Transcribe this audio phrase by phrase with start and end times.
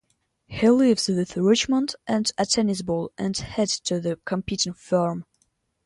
[0.47, 5.25] He leaves with Richmond and a tennis ball and head to the competing firm.